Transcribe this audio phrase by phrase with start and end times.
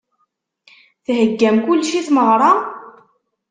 [1.05, 2.51] Theggam kullec i tmeɣra?